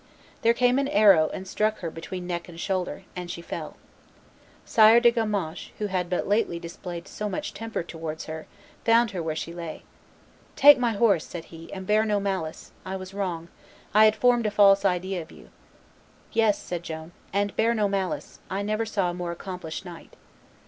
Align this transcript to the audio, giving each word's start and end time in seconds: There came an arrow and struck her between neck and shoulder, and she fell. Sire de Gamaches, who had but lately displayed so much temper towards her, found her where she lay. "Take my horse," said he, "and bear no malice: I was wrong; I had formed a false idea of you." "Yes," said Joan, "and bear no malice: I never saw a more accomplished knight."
There 0.41 0.55
came 0.55 0.79
an 0.79 0.87
arrow 0.87 1.29
and 1.31 1.47
struck 1.47 1.77
her 1.81 1.91
between 1.91 2.25
neck 2.25 2.49
and 2.49 2.59
shoulder, 2.59 3.03
and 3.15 3.29
she 3.29 3.39
fell. 3.43 3.77
Sire 4.65 4.99
de 4.99 5.11
Gamaches, 5.11 5.69
who 5.77 5.85
had 5.85 6.09
but 6.09 6.27
lately 6.27 6.57
displayed 6.57 7.07
so 7.07 7.29
much 7.29 7.53
temper 7.53 7.83
towards 7.83 8.25
her, 8.25 8.47
found 8.83 9.11
her 9.11 9.21
where 9.21 9.35
she 9.35 9.53
lay. 9.53 9.83
"Take 10.55 10.79
my 10.79 10.93
horse," 10.93 11.23
said 11.27 11.45
he, 11.53 11.71
"and 11.71 11.85
bear 11.85 12.03
no 12.03 12.19
malice: 12.19 12.71
I 12.83 12.95
was 12.95 13.13
wrong; 13.13 13.49
I 13.93 14.05
had 14.05 14.15
formed 14.15 14.47
a 14.47 14.49
false 14.49 14.85
idea 14.85 15.21
of 15.21 15.31
you." 15.31 15.49
"Yes," 16.31 16.57
said 16.59 16.81
Joan, 16.81 17.11
"and 17.31 17.55
bear 17.55 17.75
no 17.75 17.87
malice: 17.87 18.39
I 18.49 18.63
never 18.63 18.87
saw 18.87 19.11
a 19.11 19.13
more 19.13 19.29
accomplished 19.31 19.85
knight." 19.85 20.15